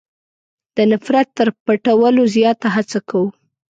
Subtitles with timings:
[0.75, 3.29] د نفرت تر پټولو زیاته هڅه کوو.